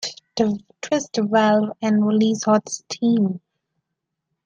[0.81, 3.39] Twist the valve and release hot steam.